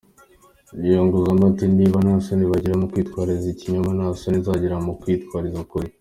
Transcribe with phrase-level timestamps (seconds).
[0.85, 5.87] Yungamo ati’’Niba nta soni bagira zo gukwirakwiza ikinyoma, ntasoni nzagira mu gukwirakwiza ukuli.